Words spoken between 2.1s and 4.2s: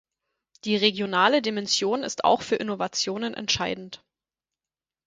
auch für Innovationen entscheidend.